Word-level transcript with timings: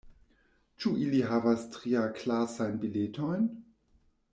Ĉu 0.83 0.93
ili 1.03 1.21
havas 1.33 1.67
triaklasajn 1.77 2.83
biletojn? 2.87 3.51